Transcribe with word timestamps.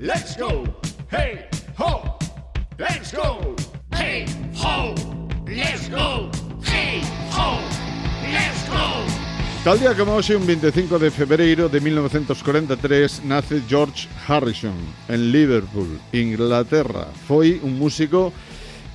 let's 0.00 0.36
go. 0.36 0.64
Hey, 1.10 1.46
ho, 1.78 2.16
let's 2.78 3.12
go. 3.12 3.54
Hey, 3.92 4.26
ho, 4.54 4.94
let's 5.46 5.88
go. 5.88 6.30
Hey, 6.62 7.02
ho, 7.32 7.58
let's 8.22 8.68
go. 8.68 9.04
Tal 9.64 9.80
día 9.80 9.94
como 9.94 10.14
hoxe, 10.14 10.36
un 10.36 10.46
25 10.46 10.98
de 10.98 11.10
febreiro 11.10 11.68
de 11.68 11.80
1943, 11.80 13.24
nace 13.24 13.62
George 13.68 14.08
Harrison 14.26 14.76
en 15.08 15.32
Liverpool, 15.32 15.98
Inglaterra. 16.12 17.08
Foi 17.26 17.58
un 17.62 17.78
músico 17.78 18.32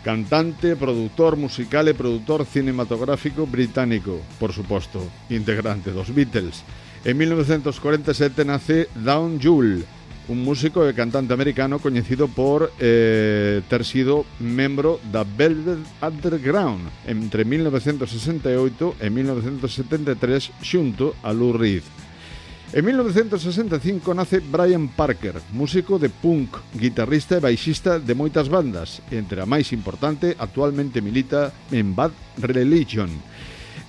cantante, 0.04 0.76
produtor 0.76 1.36
musical 1.36 1.88
e 1.88 1.94
produtor 1.94 2.46
cinematográfico 2.46 3.46
británico, 3.46 4.22
por 4.40 4.54
suposto, 4.54 5.04
integrante 5.30 5.92
dos 5.92 6.14
Beatles. 6.14 6.64
En 7.04 7.18
1947 7.18 8.46
nace 8.46 8.88
Down 8.96 9.42
Jewel, 9.42 9.86
un 10.32 10.48
músico 10.48 10.88
e 10.88 10.96
cantante 10.96 11.36
americano 11.36 11.84
coñecido 11.84 12.32
por 12.32 12.72
eh, 12.80 13.60
ter 13.68 13.84
sido 13.84 14.24
membro 14.40 15.04
da 15.12 15.28
Velvet 15.28 15.84
Underground 16.00 16.88
entre 17.04 17.44
1968 17.44 18.96
e 18.96 19.12
1973 19.12 20.64
xunto 20.64 21.20
a 21.20 21.36
Lou 21.36 21.52
Reed. 21.52 21.84
En 22.72 22.88
1965 22.88 24.16
nace 24.16 24.40
Brian 24.40 24.88
Parker, 24.88 25.36
músico 25.52 26.00
de 26.00 26.08
punk, 26.08 26.56
guitarrista 26.80 27.36
e 27.36 27.44
baixista 27.44 28.00
de 28.00 28.16
moitas 28.16 28.48
bandas, 28.48 29.04
entre 29.12 29.44
a 29.44 29.50
máis 29.50 29.76
importante 29.76 30.40
actualmente 30.40 31.04
milita 31.04 31.52
en 31.76 31.92
Bad 31.92 32.16
Religion. 32.40 33.12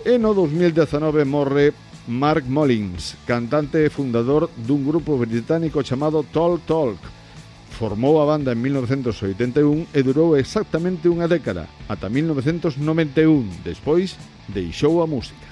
E 0.02 0.18
no 0.18 0.34
2019 0.34 1.22
morre 1.22 1.70
Mark 2.08 2.46
Mullins, 2.48 3.14
cantante 3.24 3.78
e 3.78 3.88
fundador 3.88 4.50
dun 4.58 4.82
grupo 4.82 5.14
británico 5.14 5.86
chamado 5.86 6.26
Tall 6.34 6.58
Talk. 6.66 6.98
Formou 7.70 8.18
a 8.18 8.26
banda 8.26 8.50
en 8.52 8.58
1981 8.58 9.86
e 9.94 10.02
durou 10.02 10.34
exactamente 10.34 11.06
unha 11.06 11.30
década, 11.30 11.70
ata 11.86 12.10
1991. 12.10 13.62
Despois, 13.62 14.18
deixou 14.50 14.98
a 14.98 15.06
música. 15.06 15.51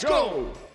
Let's 0.00 0.04
go! 0.04 0.67